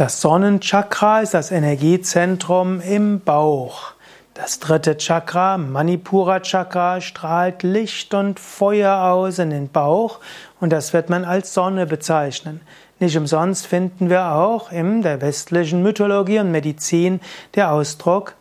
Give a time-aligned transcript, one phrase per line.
[0.00, 3.92] Das Sonnenchakra ist das Energiezentrum im Bauch.
[4.32, 10.20] Das dritte Chakra, Manipura Chakra, strahlt Licht und Feuer aus in den Bauch
[10.58, 12.62] und das wird man als Sonne bezeichnen.
[12.98, 17.20] Nicht umsonst finden wir auch in der westlichen Mythologie und Medizin
[17.54, 18.36] der Ausdruck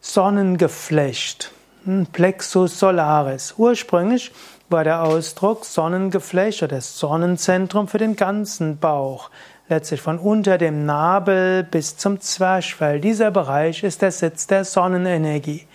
[0.00, 1.50] Sonnengeflecht,
[1.82, 3.54] hm, Plexus solaris.
[3.58, 4.30] Ursprünglich
[4.68, 9.30] war der Ausdruck Sonnengeflecht oder Sonnenzentrum für den ganzen Bauch
[9.70, 13.00] letztlich von unter dem Nabel bis zum Zwerchfell.
[13.00, 15.66] Dieser Bereich ist der Sitz der Sonnenenergie.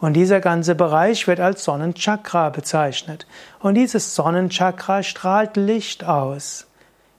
[0.00, 3.26] Und dieser ganze Bereich wird als Sonnenchakra bezeichnet.
[3.60, 6.66] Und dieses Sonnenchakra strahlt Licht aus.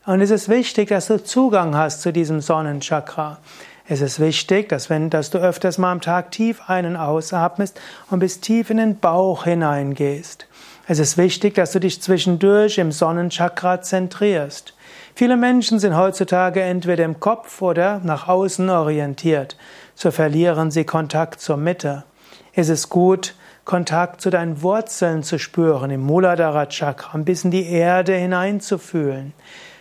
[0.05, 3.39] Und es ist wichtig, dass du Zugang hast zu diesem Sonnenchakra.
[3.87, 7.79] Es ist wichtig, dass, wenn, dass du öfters mal am Tag tief einen ausatmest
[8.11, 10.47] und bis tief in den Bauch hineingehst.
[10.87, 14.74] Es ist wichtig, dass du dich zwischendurch im Sonnenchakra zentrierst.
[15.17, 19.55] Viele Menschen sind heutzutage entweder im Kopf oder nach außen orientiert.
[19.95, 22.03] So verlieren sie Kontakt zur Mitte.
[22.51, 27.65] Es ist gut, Kontakt zu deinen Wurzeln zu spüren, im Muladhara Chakra, ein bisschen die
[27.65, 29.31] Erde hineinzufühlen.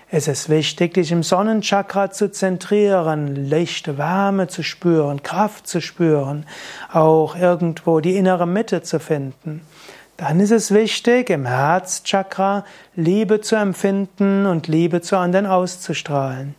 [0.09, 6.47] Es ist wichtig, dich im Sonnenchakra zu zentrieren, Licht, Wärme zu spüren, Kraft zu spüren,
[6.93, 9.63] auch irgendwo die innere Mitte zu finden.
[10.17, 16.55] Dann ist es wichtig, im Herzchakra Liebe zu empfinden und Liebe zu anderen auszustrahlen.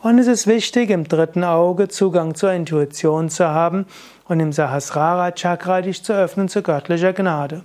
[0.00, 3.86] Und es ist wichtig, im dritten Auge Zugang zur Intuition zu haben
[4.28, 7.64] und im Sahasrara Chakra dich zu öffnen zu göttlicher Gnade.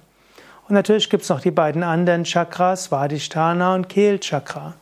[0.67, 4.73] Und natürlich gibt es noch die beiden anderen Chakras, Vadisthana und Kehlchakra.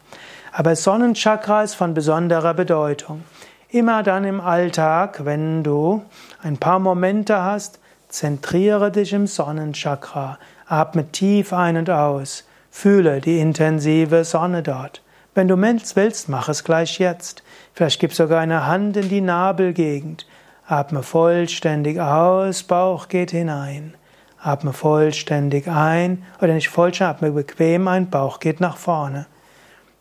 [0.53, 3.25] Aber Sonnenchakra ist von besonderer Bedeutung.
[3.67, 6.03] Immer dann im Alltag, wenn du
[6.41, 10.37] ein paar Momente hast, zentriere dich im Sonnenchakra.
[10.67, 12.45] Atme tief ein und aus.
[12.71, 15.01] Fühle die intensive Sonne dort.
[15.35, 15.55] Wenn du
[15.95, 17.43] willst, mach es gleich jetzt.
[17.73, 20.27] Vielleicht gib sogar eine Hand in die Nabelgegend.
[20.67, 23.95] Atme vollständig aus, Bauch geht hinein.
[24.41, 29.25] Atme vollständig ein, oder nicht vollständig, atme bequem ein, Bauch geht nach vorne.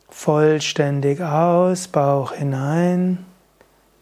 [0.08, 3.24] Vollständig aus, Bauch hinein.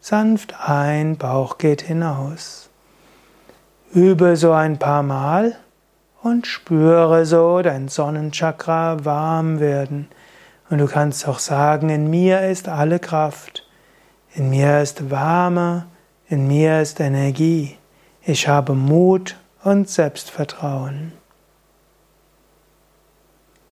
[0.01, 2.69] Sanft ein, Bauch geht hinaus.
[3.93, 5.55] Übe so ein paar Mal
[6.23, 10.07] und spüre so dein Sonnenchakra warm werden.
[10.69, 13.67] Und du kannst auch sagen, in mir ist alle Kraft,
[14.33, 15.87] in mir ist Wärme,
[16.27, 17.77] in mir ist Energie,
[18.23, 21.13] ich habe Mut und Selbstvertrauen.